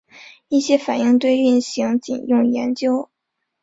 [0.47, 3.11] 一些反应堆运行仅用于研究。